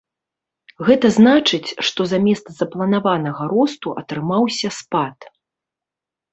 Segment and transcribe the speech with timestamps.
[0.87, 5.17] Гэта значыць, што замест запланаванага росту атрымаўся спад.